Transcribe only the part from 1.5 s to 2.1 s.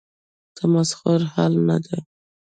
نه دی.